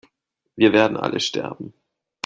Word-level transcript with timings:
Wir 0.55 0.73
werden 0.73 0.97
alle 0.97 1.19
sterben! 1.19 1.75